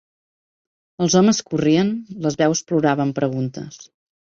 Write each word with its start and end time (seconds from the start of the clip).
Els 1.07 1.17
homes 1.19 1.41
corrien, 1.51 1.93
les 2.25 2.41
veus 2.41 2.65
ploraven 2.73 3.15
preguntes. 3.23 3.81